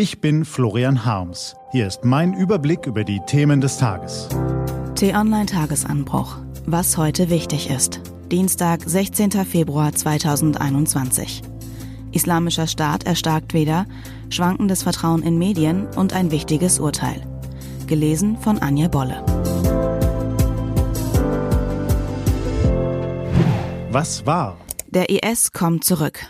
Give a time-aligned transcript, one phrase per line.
[0.00, 1.56] Ich bin Florian Harms.
[1.72, 4.28] Hier ist mein Überblick über die Themen des Tages.
[4.94, 6.36] T-Online Tagesanbruch.
[6.66, 8.00] Was heute wichtig ist.
[8.30, 9.32] Dienstag, 16.
[9.44, 11.42] Februar 2021.
[12.12, 13.86] Islamischer Staat erstarkt wieder,
[14.30, 17.20] schwankendes Vertrauen in Medien und ein wichtiges Urteil.
[17.88, 19.24] Gelesen von Anja Bolle.
[23.90, 24.58] Was war?
[24.86, 26.20] Der IS kommt zurück.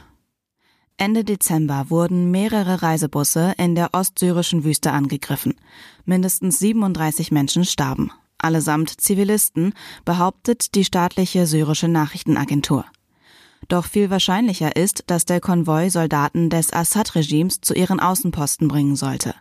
[1.01, 5.55] Ende Dezember wurden mehrere Reisebusse in der ostsyrischen Wüste angegriffen.
[6.05, 8.11] Mindestens 37 Menschen starben.
[8.37, 12.85] Allesamt Zivilisten, behauptet die staatliche syrische Nachrichtenagentur.
[13.69, 19.37] Doch viel wahrscheinlicher ist, dass der Konvoi Soldaten des Assad-Regimes zu ihren Außenposten bringen sollte.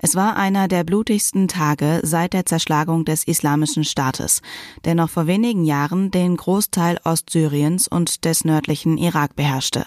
[0.00, 4.42] Es war einer der blutigsten Tage seit der Zerschlagung des Islamischen Staates,
[4.84, 9.86] der noch vor wenigen Jahren den Großteil Ostsyriens und des nördlichen Irak beherrschte.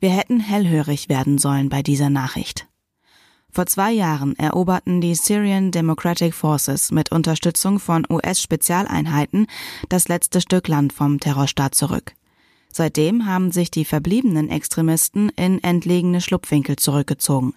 [0.00, 2.68] Wir hätten hellhörig werden sollen bei dieser Nachricht.
[3.50, 9.46] Vor zwei Jahren eroberten die Syrian Democratic Forces mit Unterstützung von US-Spezialeinheiten
[9.88, 12.12] das letzte Stück Land vom Terrorstaat zurück.
[12.70, 17.54] Seitdem haben sich die verbliebenen Extremisten in entlegene Schlupfwinkel zurückgezogen.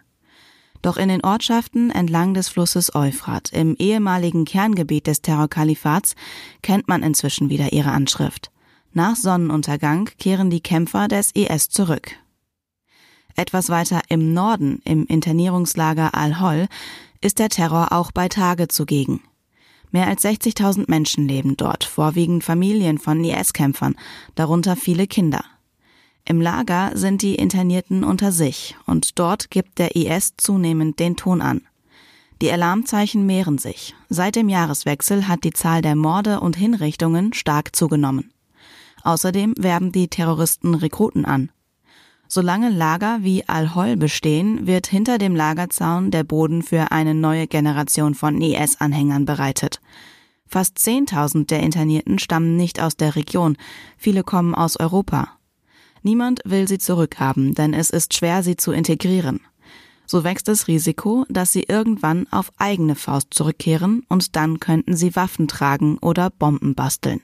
[0.81, 6.15] Doch in den Ortschaften entlang des Flusses Euphrat, im ehemaligen Kerngebiet des Terrorkalifats,
[6.63, 8.49] kennt man inzwischen wieder ihre Anschrift.
[8.93, 12.17] Nach Sonnenuntergang kehren die Kämpfer des IS zurück.
[13.35, 16.67] Etwas weiter im Norden, im Internierungslager Al-Hol,
[17.21, 19.21] ist der Terror auch bei Tage zugegen.
[19.91, 23.95] Mehr als 60.000 Menschen leben dort, vorwiegend Familien von IS-Kämpfern,
[24.35, 25.43] darunter viele Kinder.
[26.23, 31.41] Im Lager sind die Internierten unter sich und dort gibt der IS zunehmend den Ton
[31.41, 31.61] an.
[32.41, 33.95] Die Alarmzeichen mehren sich.
[34.09, 38.31] Seit dem Jahreswechsel hat die Zahl der Morde und Hinrichtungen stark zugenommen.
[39.03, 41.51] Außerdem werben die Terroristen Rekruten an.
[42.33, 48.15] Solange Lager wie Al-Hol bestehen, wird hinter dem Lagerzaun der Boden für eine neue Generation
[48.15, 49.81] von IS-Anhängern bereitet.
[50.47, 53.57] Fast 10.000 der Internierten stammen nicht aus der Region,
[53.97, 55.27] viele kommen aus Europa.
[56.03, 59.41] Niemand will sie zurückhaben, denn es ist schwer, sie zu integrieren.
[60.05, 65.17] So wächst das Risiko, dass sie irgendwann auf eigene Faust zurückkehren und dann könnten sie
[65.17, 67.19] Waffen tragen oder Bomben basteln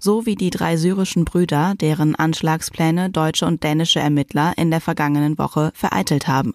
[0.00, 5.38] so wie die drei syrischen Brüder, deren Anschlagspläne deutsche und dänische Ermittler in der vergangenen
[5.38, 6.54] Woche vereitelt haben.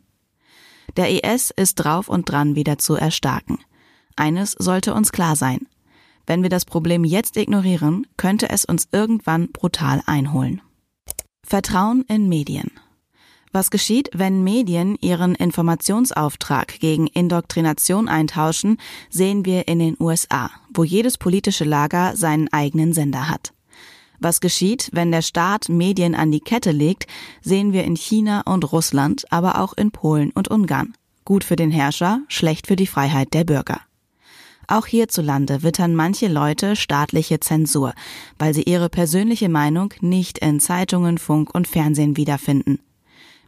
[0.98, 3.60] Der IS ist drauf und dran wieder zu erstarken.
[4.16, 5.68] Eines sollte uns klar sein.
[6.26, 10.62] Wenn wir das Problem jetzt ignorieren, könnte es uns irgendwann brutal einholen.
[11.44, 12.72] Vertrauen in Medien.
[13.56, 20.84] Was geschieht, wenn Medien ihren Informationsauftrag gegen Indoktrination eintauschen, sehen wir in den USA, wo
[20.84, 23.54] jedes politische Lager seinen eigenen Sender hat.
[24.20, 27.08] Was geschieht, wenn der Staat Medien an die Kette legt,
[27.42, 30.94] sehen wir in China und Russland, aber auch in Polen und Ungarn.
[31.24, 33.80] Gut für den Herrscher, schlecht für die Freiheit der Bürger.
[34.68, 37.94] Auch hierzulande wittern manche Leute staatliche Zensur,
[38.38, 42.80] weil sie ihre persönliche Meinung nicht in Zeitungen, Funk und Fernsehen wiederfinden.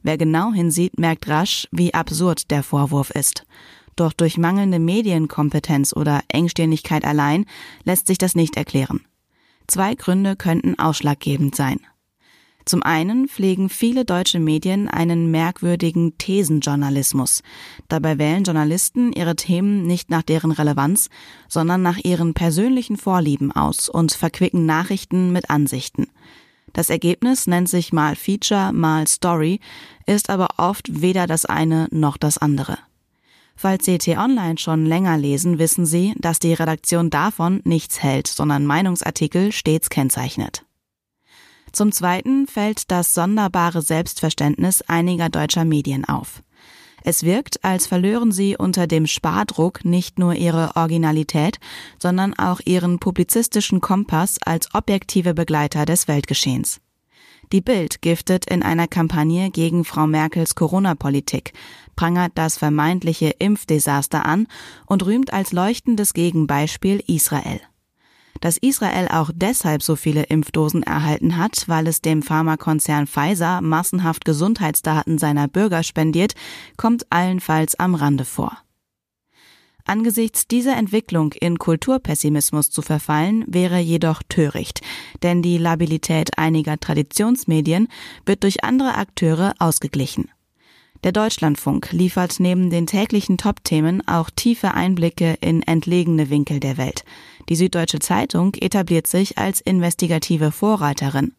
[0.03, 3.43] Wer genau hinsieht, merkt rasch, wie absurd der Vorwurf ist.
[3.95, 7.45] Doch durch mangelnde Medienkompetenz oder Engstirnigkeit allein
[7.83, 9.01] lässt sich das nicht erklären.
[9.67, 11.79] Zwei Gründe könnten ausschlaggebend sein.
[12.67, 17.41] Zum einen pflegen viele deutsche Medien einen merkwürdigen Thesenjournalismus.
[17.87, 21.09] Dabei wählen Journalisten ihre Themen nicht nach deren Relevanz,
[21.47, 26.07] sondern nach ihren persönlichen Vorlieben aus und verquicken Nachrichten mit Ansichten.
[26.77, 29.59] Das Ergebnis nennt sich mal Feature, mal Story,
[30.05, 32.77] ist aber oft weder das eine noch das andere.
[33.55, 38.67] Falls Sie T-Online schon länger lesen, wissen Sie, dass die Redaktion davon nichts hält, sondern
[38.67, 40.65] Meinungsartikel stets kennzeichnet.
[41.71, 46.43] Zum Zweiten fällt das sonderbare Selbstverständnis einiger deutscher Medien auf.
[47.03, 51.59] Es wirkt, als verlören sie unter dem Spardruck nicht nur ihre Originalität,
[51.99, 56.81] sondern auch ihren publizistischen Kompass als objektive Begleiter des Weltgeschehens.
[57.53, 61.53] Die Bild giftet in einer Kampagne gegen Frau Merkels Corona-Politik,
[61.95, 64.47] prangert das vermeintliche Impfdesaster an
[64.85, 67.61] und rühmt als leuchtendes Gegenbeispiel Israel
[68.41, 74.25] dass Israel auch deshalb so viele Impfdosen erhalten hat, weil es dem Pharmakonzern Pfizer massenhaft
[74.25, 76.33] Gesundheitsdaten seiner Bürger spendiert,
[76.77, 78.57] kommt allenfalls am Rande vor.
[79.87, 84.81] Angesichts dieser Entwicklung in Kulturpessimismus zu verfallen, wäre jedoch töricht,
[85.23, 87.87] denn die Labilität einiger Traditionsmedien
[88.25, 90.29] wird durch andere Akteure ausgeglichen.
[91.03, 97.05] Der Deutschlandfunk liefert neben den täglichen Top-Themen auch tiefe Einblicke in entlegene Winkel der Welt.
[97.49, 101.33] Die Süddeutsche Zeitung etabliert sich als investigative Vorreiterin.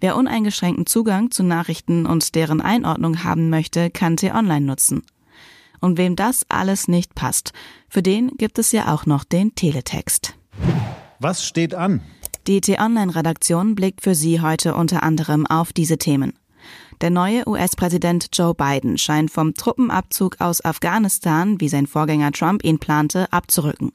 [0.00, 5.02] Wer uneingeschränkten Zugang zu Nachrichten und deren Einordnung haben möchte, kann T-Online nutzen.
[5.80, 7.52] Und wem das alles nicht passt,
[7.88, 10.34] für den gibt es ja auch noch den Teletext.
[11.20, 12.00] Was steht an?
[12.46, 16.32] Die T-Online-Redaktion blickt für Sie heute unter anderem auf diese Themen.
[17.00, 22.78] Der neue US-Präsident Joe Biden scheint vom Truppenabzug aus Afghanistan, wie sein Vorgänger Trump ihn
[22.78, 23.92] plante, abzurücken.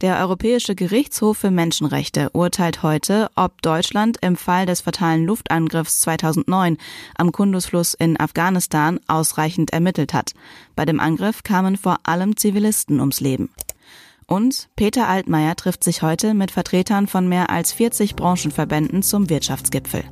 [0.00, 6.78] Der Europäische Gerichtshof für Menschenrechte urteilt heute, ob Deutschland im Fall des fatalen Luftangriffs 2009
[7.16, 10.32] am Kundusfluss in Afghanistan ausreichend ermittelt hat.
[10.74, 13.50] Bei dem Angriff kamen vor allem Zivilisten ums Leben.
[14.26, 20.04] Und Peter Altmaier trifft sich heute mit Vertretern von mehr als 40 Branchenverbänden zum Wirtschaftsgipfel.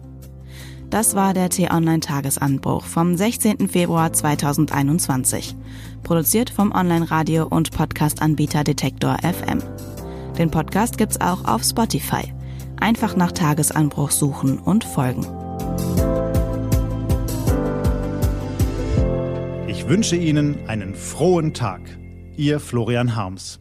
[0.91, 3.69] Das war der T-Online-Tagesanbruch vom 16.
[3.69, 5.55] Februar 2021.
[6.03, 9.63] Produziert vom Online-Radio- und Podcast-Anbieter Detektor FM.
[10.39, 12.33] Den Podcast gibt's auch auf Spotify.
[12.81, 15.27] Einfach nach Tagesanbruch suchen und folgen.
[19.67, 21.83] Ich wünsche Ihnen einen frohen Tag.
[22.39, 23.61] Ihr Florian Harms.